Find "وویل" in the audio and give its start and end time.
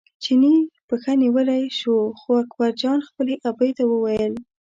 3.87-4.33